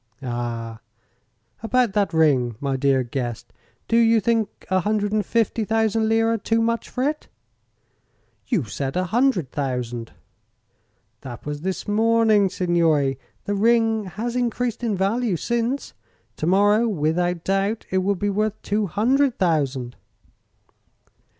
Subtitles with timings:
[0.23, 0.79] "Ah;
[1.61, 3.53] about that ring, my dear guest.
[3.87, 7.27] Do you think a hundred and fifty thousand lira too much for it?"
[8.47, 10.13] "You said a hundred thousand."
[11.21, 13.19] "That was this morning, signore.
[13.45, 15.93] The ring has increased in value since.
[16.37, 19.97] To morrow, without doubt, it will be worth two hundred thousand."